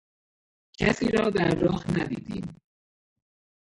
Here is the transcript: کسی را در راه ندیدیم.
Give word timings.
کسی 0.79 1.07
را 1.11 1.29
در 1.29 1.55
راه 1.55 1.85
ندیدیم. 1.99 2.61